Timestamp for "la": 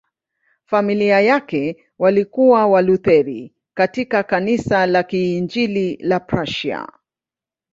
4.85-5.03, 5.97-6.19